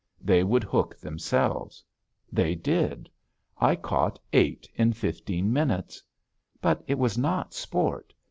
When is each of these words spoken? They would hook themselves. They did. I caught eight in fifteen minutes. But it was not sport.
They 0.19 0.43
would 0.43 0.63
hook 0.63 0.97
themselves. 0.99 1.83
They 2.31 2.55
did. 2.55 3.07
I 3.59 3.75
caught 3.75 4.17
eight 4.33 4.67
in 4.73 4.93
fifteen 4.93 5.53
minutes. 5.53 6.01
But 6.59 6.83
it 6.87 6.97
was 6.97 7.19
not 7.19 7.53
sport. 7.53 8.11